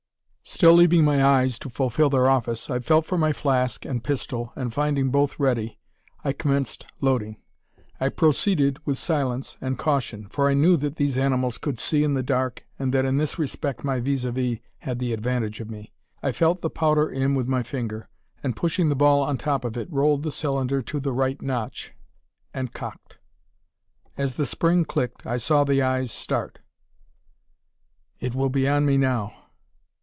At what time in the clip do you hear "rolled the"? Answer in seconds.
19.91-20.31